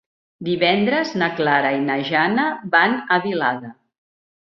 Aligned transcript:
Divendres 0.47 1.11
na 1.23 1.27
Clara 1.41 1.75
i 1.77 1.79
na 1.91 1.99
Jana 2.09 2.49
van 2.75 2.99
a 3.19 3.25
Vilada. 3.29 3.75